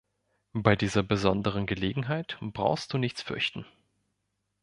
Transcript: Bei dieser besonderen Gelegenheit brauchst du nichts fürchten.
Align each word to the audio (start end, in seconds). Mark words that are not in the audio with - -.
Bei 0.55 0.75
dieser 0.75 1.03
besonderen 1.03 1.67
Gelegenheit 1.67 2.39
brauchst 2.41 2.91
du 2.91 2.97
nichts 2.97 3.21
fürchten. 3.21 3.67